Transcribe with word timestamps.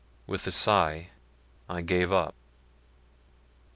With 0.25 0.47
a 0.47 0.51
sigh 0.51 1.09
I 1.69 1.81
gave 1.81 2.11
it 2.11 2.15
up. 2.17 2.33